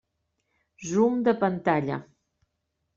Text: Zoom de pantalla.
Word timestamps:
Zoom 0.93 1.21
de 1.29 1.37
pantalla. 1.45 2.03